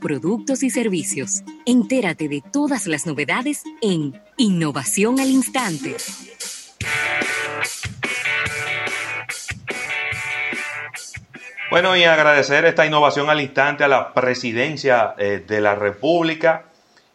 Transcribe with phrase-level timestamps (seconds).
[0.00, 1.44] productos y servicios.
[1.64, 5.94] Entérate de todas las novedades en Innovación al Instante.
[11.70, 16.64] Bueno, y agradecer esta innovación al instante a la presidencia eh, de la República.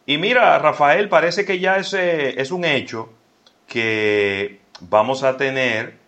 [0.06, 3.12] Y mira, Rafael, parece que ya es, eh, es un hecho
[3.66, 5.98] que vamos a tener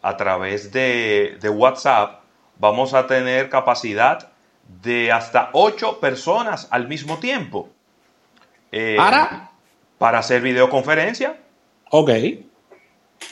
[0.00, 2.20] a través de, de WhatsApp,
[2.58, 4.31] vamos a tener capacidad
[4.80, 7.68] de hasta ocho personas al mismo tiempo.
[8.70, 9.50] Eh, ¿Para?
[9.98, 11.36] Para hacer videoconferencia.
[11.90, 12.10] Ok.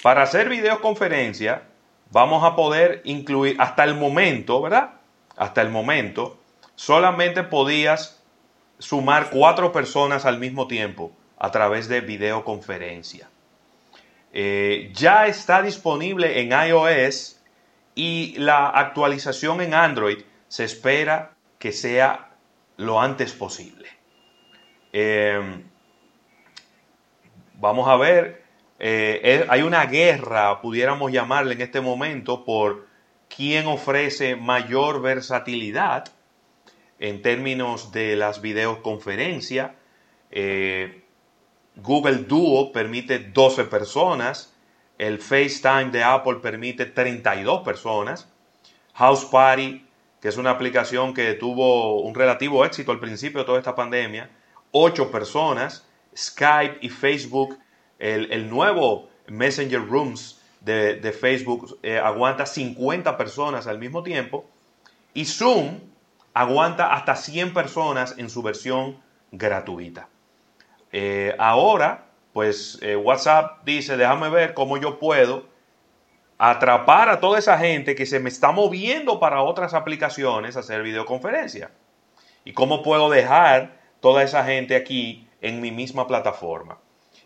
[0.02, 1.62] Para hacer videoconferencia
[2.10, 4.90] vamos a poder incluir, hasta el momento, ¿verdad?
[5.36, 6.38] Hasta el momento,
[6.74, 8.22] solamente podías
[8.78, 13.28] sumar cuatro personas al mismo tiempo a través de videoconferencia.
[14.32, 17.40] Eh, ya está disponible en iOS
[17.94, 20.18] y la actualización en Android
[20.50, 22.30] se espera que sea
[22.76, 23.88] lo antes posible.
[24.92, 25.62] Em,
[27.54, 28.42] vamos a ver,
[28.80, 32.88] eh, hay una guerra, pudiéramos llamarle en este momento, por
[33.28, 36.06] quién ofrece mayor versatilidad
[36.98, 39.70] en términos de las videoconferencias.
[40.32, 41.04] Eh,
[41.76, 44.52] Google Duo permite 12 personas,
[44.98, 48.28] el FaceTime de Apple permite 32 personas,
[48.94, 49.86] House Party
[50.20, 54.30] que es una aplicación que tuvo un relativo éxito al principio de toda esta pandemia.
[54.70, 57.58] Ocho personas, Skype y Facebook,
[57.98, 64.44] el, nuevo Messenger Rooms de, Facebook eh, aguanta 50 personas al mismo tiempo.
[65.14, 65.80] Y Zoom
[66.34, 68.98] aguanta hasta 100 personas en su versión
[69.32, 70.08] gratuita.
[70.92, 75.44] Eh, ahora, pues eh, WhatsApp dice, déjame ver cómo yo puedo
[76.42, 80.82] atrapar a toda esa gente que se me está moviendo para otras aplicaciones a hacer
[80.82, 81.70] videoconferencia.
[82.46, 86.78] ¿Y cómo puedo dejar toda esa gente aquí en mi misma plataforma?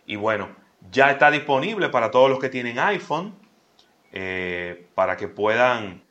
[0.05, 0.49] Y bueno,
[0.91, 3.37] ya está disponible para todos los que tienen iPhone,
[4.11, 6.03] eh, para que puedan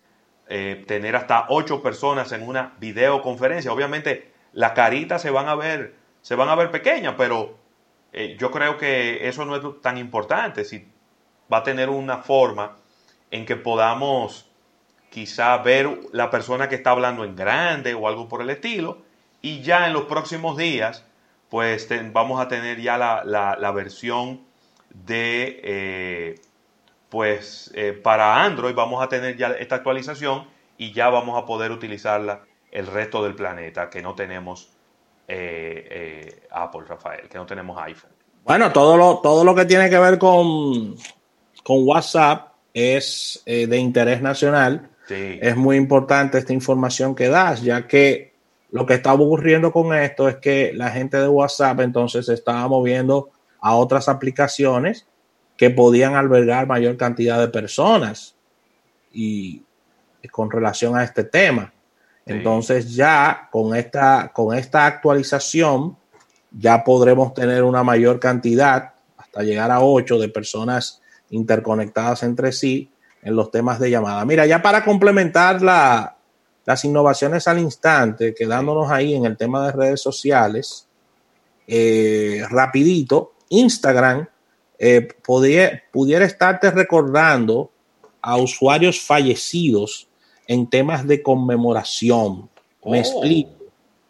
[0.48, 3.74] eh, tener hasta ocho personas en una videoconferencia.
[3.74, 7.58] Obviamente las caritas se van a ver, se van a ver pequeñas, pero
[8.14, 10.64] eh, yo creo que eso no es tan importante.
[10.64, 10.88] Si
[11.52, 12.78] va a tener una forma
[13.34, 14.46] en que podamos
[15.10, 19.00] quizá ver la persona que está hablando en grande o algo por el estilo.
[19.42, 21.04] Y ya en los próximos días,
[21.50, 24.42] pues vamos a tener ya la, versión
[24.94, 26.42] de, eh,
[27.10, 30.46] pues eh, para Android vamos a tener ya esta actualización
[30.78, 34.70] y ya vamos a poder utilizarla el resto del planeta, que no tenemos
[35.28, 38.12] eh, Apple, Rafael, que no tenemos iPhone.
[38.44, 40.96] Bueno, todo lo, todo lo que tiene que ver con,
[41.64, 44.90] con WhatsApp es eh, de interés nacional.
[45.10, 48.34] Es muy importante esta información que das, ya que
[48.72, 52.68] lo que está ocurriendo con esto es que la gente de WhatsApp entonces se estaba
[52.68, 53.30] moviendo
[53.60, 55.06] a otras aplicaciones
[55.56, 58.36] que podían albergar mayor cantidad de personas
[59.12, 59.62] y,
[60.32, 61.72] con relación a este tema.
[62.26, 65.96] Entonces ya con esta, con esta actualización
[66.50, 72.90] ya podremos tener una mayor cantidad hasta llegar a 8 de personas interconectadas entre sí
[73.22, 74.26] en los temas de llamada.
[74.26, 80.02] Mira, ya para complementar las innovaciones al instante, quedándonos ahí en el tema de redes
[80.02, 80.88] sociales,
[81.68, 84.28] eh, rapidito, Instagram
[84.78, 87.72] eh, pudiera estarte recordando
[88.22, 90.08] a usuarios fallecidos
[90.48, 92.50] en temas de conmemoración.
[92.86, 93.52] Me oh, explico.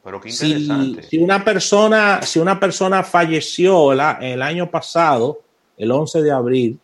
[0.04, 1.04] Pero qué interesante.
[1.04, 5.42] Si, una persona, si una persona falleció el año pasado,
[5.78, 6.80] el 11 de abril,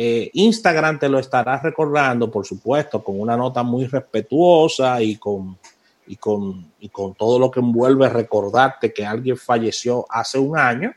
[0.00, 5.58] eh, Instagram te lo estará recordando, por supuesto, con una nota muy respetuosa y con,
[6.06, 10.94] y con, y con todo lo que envuelve recordarte que alguien falleció hace un año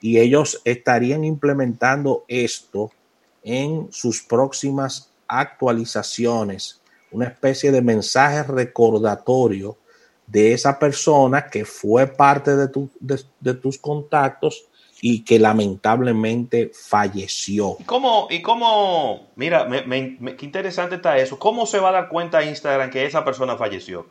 [0.00, 2.90] y ellos estarían implementando esto
[3.42, 9.76] en sus próximas actualizaciones, una especie de mensaje recordatorio
[10.26, 12.70] de esa persona que fue parte de,
[13.40, 14.64] de tus contactos
[15.04, 17.76] y que lamentablemente falleció.
[17.80, 21.40] ¿Y cómo, y cómo mira, qué interesante está eso?
[21.40, 24.06] ¿Cómo se va a dar cuenta Instagram que esa persona falleció?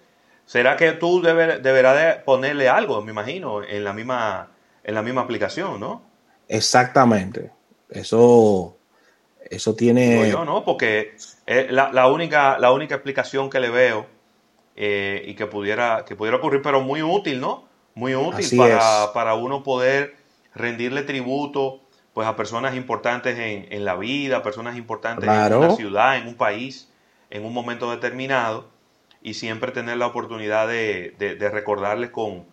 [0.45, 4.51] ¿Será que tú deberás de ponerle algo, me imagino, en la misma,
[4.83, 6.01] en la misma aplicación, no?
[6.49, 7.51] Exactamente.
[7.89, 8.75] Eso,
[9.49, 10.29] eso tiene...
[10.29, 11.15] yo no, porque
[11.69, 14.07] la, única, la única explicación que le veo
[14.75, 17.63] eh, y que pudiera, que pudiera ocurrir, pero muy útil, ¿no?
[17.95, 20.20] Muy útil para, para uno poder
[20.53, 21.81] rendirle tributo
[22.13, 26.89] pues a personas importantes en, la vida, personas importantes en una ciudad, en un país,
[27.29, 28.69] en un momento determinado.
[29.23, 32.43] y siempre tener la oportunidad de, recordarles con,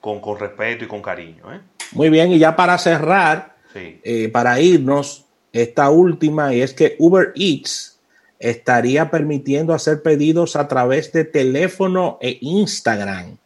[0.00, 1.54] con, respeto y con cariño.
[1.54, 1.60] ¿eh?
[1.92, 7.32] Muy bien, y ya para cerrar, eh, para irnos, esta última, y es que Uber
[7.34, 7.98] Eats
[8.38, 13.38] estaría permitiendo hacer pedidos a través de teléfono e Instagram.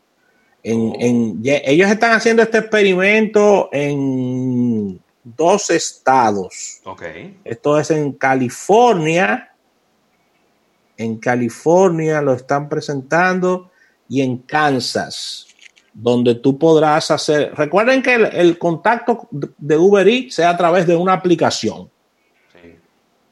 [0.63, 1.41] En, oh.
[1.43, 6.81] ellos están haciendo este experimento en dos estados.
[7.45, 9.53] Esto es en California.
[10.97, 13.71] En California lo están presentando
[14.09, 15.47] y en Kansas,
[15.95, 17.55] donde tú podrás hacer.
[17.55, 21.89] Recuerden que el, contacto de Uber Eats sea a través de una aplicación,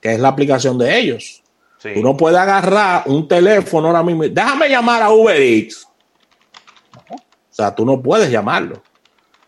[0.00, 1.42] que es la aplicación de ellos.
[1.96, 4.24] Uno puede agarrar un teléfono ahora mismo.
[4.24, 5.87] Déjame llamar a Uber Eats.
[7.58, 8.80] Sea, tú no puedes llamarlo.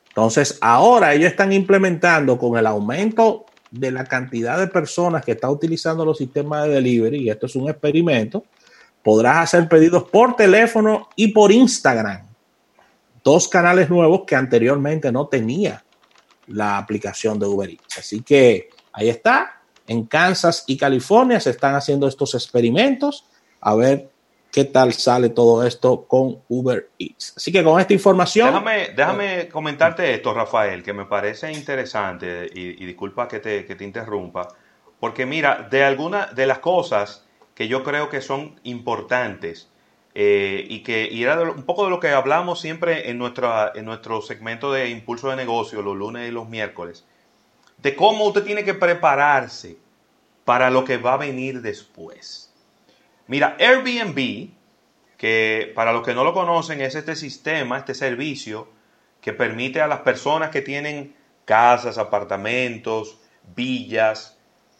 [0.09, 5.51] Entonces, ahora ellos están implementando con el aumento de la cantidad de personas que están
[5.51, 8.45] utilizando los sistemas de delivery, y esto es un experimento,
[9.05, 12.27] podrás hacer pedidos por teléfono y por Instagram.
[13.23, 15.85] Dos canales nuevos que anteriormente no tenía
[16.49, 17.99] la aplicación de Uber Eats.
[17.99, 19.62] Así que ahí está.
[19.87, 23.27] En Kansas y California se están haciendo estos experimentos.
[23.61, 24.11] A ver
[24.50, 27.35] qué tal sale todo esto con Uber Eats.
[27.37, 28.49] Así que con esta información...
[28.49, 33.85] Déjame, déjame comentarte esto, Rafael, que me parece interesante y, disculpa que te, que te,
[33.85, 34.49] interrumpa,
[34.99, 37.25] porque mira, de algunas de las cosas
[37.55, 39.70] que yo creo que son importantes
[40.14, 43.85] eh, y que y era un poco de lo que hablamos siempre en, nuestra, en
[43.85, 47.06] nuestro segmento de impulso de negocio los lunes y los miércoles,
[47.79, 49.76] de cómo usted tiene que prepararse
[50.44, 52.50] para lo que va a venir después.
[53.31, 54.50] Mira, Airbnb,
[55.17, 58.67] que para los que no lo conocen es este sistema, este servicio
[59.21, 63.21] que permite a las personas que tienen casas, apartamentos,
[63.55, 64.37] villas,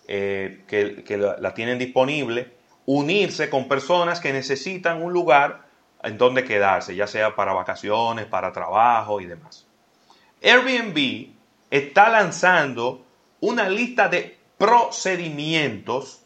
[0.09, 2.53] eh, que, la, tienen disponible,
[2.87, 5.69] unirse con personas que necesitan un lugar
[6.03, 9.69] en donde quedarse, ya sea para vacaciones, para trabajo y demás.
[10.43, 11.29] Airbnb
[11.71, 13.07] está lanzando
[13.39, 16.20] una lista de procedimientos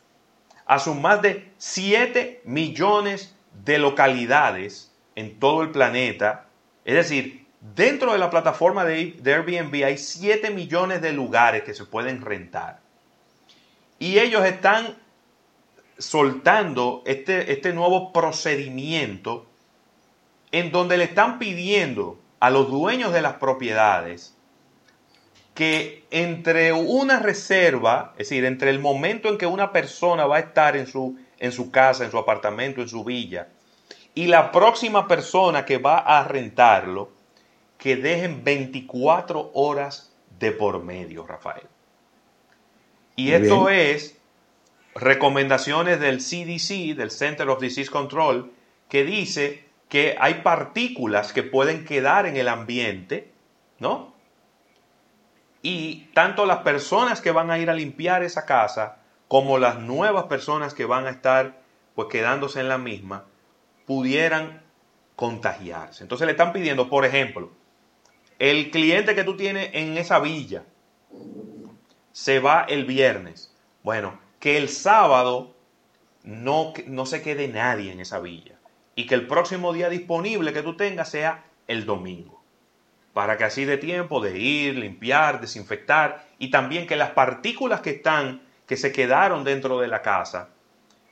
[0.66, 3.34] a sus más de 7 millones
[3.64, 6.46] de localidades en todo el planeta.
[6.84, 11.84] Es decir, dentro de la plataforma de, Airbnb hay 7 millones de lugares que se
[11.84, 12.80] pueden rentar.
[13.98, 14.96] Y ellos están
[15.98, 19.46] soltando este, este nuevo procedimiento
[20.50, 24.33] en donde le están pidiendo a los dueños de las propiedades
[25.54, 30.40] que entre una reserva, es decir, entre el momento en que una persona va a
[30.40, 33.48] estar en su, en su casa, en su apartamento, en su villa,
[34.14, 37.10] y la próxima persona que va a rentarlo,
[37.78, 41.66] que dejen 24 horas de por medio, Rafael.
[43.16, 44.16] Y esto es
[44.94, 48.52] recomendaciones del CDC, del Center of Disease Control,
[48.88, 53.30] que dice que hay partículas que pueden quedar en el ambiente,
[53.78, 54.13] ¿no?
[55.64, 60.24] Y tanto las personas que van a ir a limpiar esa casa como las nuevas
[60.24, 61.58] personas que van a estar
[61.94, 63.24] pues quedándose en la misma
[63.86, 64.62] pudieran
[65.16, 66.04] contagiarse.
[66.04, 67.50] Entonces le están pidiendo, por ejemplo,
[68.38, 70.64] el cliente que tú tienes en esa villa
[72.12, 73.56] se va el viernes.
[73.82, 75.56] Bueno, que el sábado
[76.24, 78.56] no, no se quede nadie en esa villa
[78.96, 82.33] y que el próximo día disponible que tú tengas sea el domingo
[83.14, 87.90] para que así dé tiempo de ir, limpiar, desinfectar y también que las partículas que
[87.90, 90.50] están, que se quedaron dentro de la casa,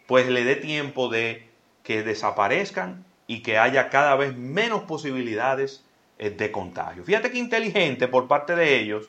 [0.09, 1.49] pues le dé tiempo de
[1.85, 5.85] que desaparezcan y que haya cada vez menos posibilidades
[6.19, 7.05] eh, de contagio.
[7.05, 9.09] Fíjate qué inteligente por parte de ellos,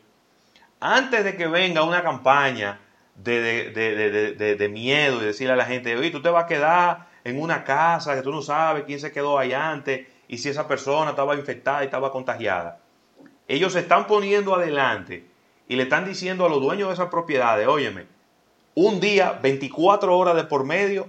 [0.80, 2.80] antes de que venga una campaña
[3.16, 7.42] de, de, miedo y decirle a la gente, oye, tú te vas a quedar en
[7.42, 11.12] una casa que tú no sabes quién se quedó ahí antes y si esa persona
[11.12, 12.83] estaba infectada y estaba contagiada.
[13.48, 15.28] Ellos se están poniendo adelante
[15.68, 18.06] y le están diciendo a los dueños de esas propiedades, óyeme,
[18.76, 21.08] un día, 24 horas de por medio,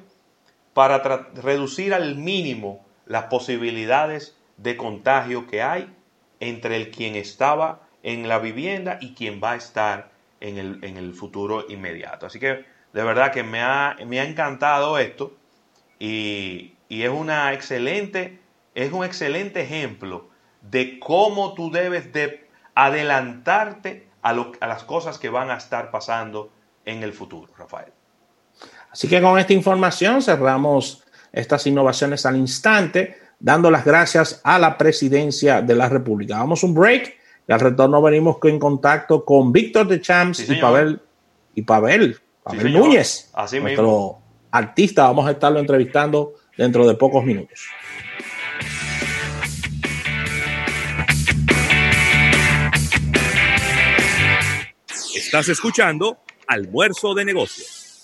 [0.74, 0.98] para
[1.34, 5.94] reducir al mínimo las posibilidades de contagio que hay
[6.40, 10.10] entre el quien estaba en la vivienda y quien va a estar
[10.40, 12.26] en el, en el futuro inmediato.
[12.26, 15.34] Así que de verdad que me ha, me ha encantado esto
[15.98, 18.38] y, y, es, una excelente,
[18.74, 20.28] es un excelente ejemplo
[20.70, 26.50] de cómo tú debes de adelantarte a, las cosas que van a estar pasando
[26.84, 27.92] en el futuro, Rafael.
[28.90, 34.78] Así que con esta información cerramos estas innovaciones al instante, dando las gracias a la
[34.78, 36.38] presidencia de la República.
[36.38, 37.14] Vamos un break
[37.46, 41.00] y al retorno venimos en contacto con Víctor de Champs y Pavel,
[41.54, 43.30] y Pavel, Pavel Núñez,
[43.60, 44.18] nuestro
[44.50, 45.02] artista.
[45.04, 47.68] Vamos a estarlo entrevistando dentro de pocos minutos.
[55.34, 58.00] Estás escuchando Almuerzo de Negocios.